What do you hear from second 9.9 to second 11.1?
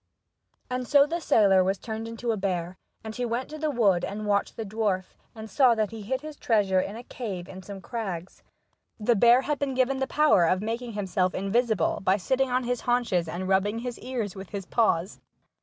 the power of making him